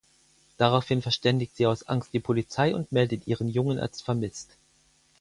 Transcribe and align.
Daraufhin 0.57 1.03
verständigt 1.03 1.55
sie 1.55 1.67
aus 1.67 1.83
Angst 1.87 2.11
die 2.11 2.19
Polizei 2.19 2.73
und 2.73 2.91
meldet 2.91 3.27
ihren 3.27 3.47
Jungen 3.47 3.77
als 3.77 4.01
vermisst. 4.01 4.49